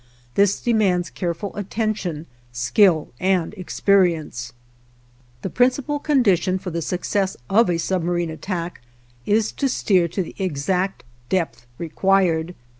[0.33, 4.51] This demands careful attention, skill, and experience.
[5.43, 8.81] The principal condition for the success of a submarine attack
[9.27, 12.55] is to steer to the exact depth required.